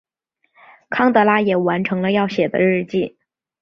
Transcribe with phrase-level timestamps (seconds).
[0.89, 3.17] 康拉德也完成了要写的日记。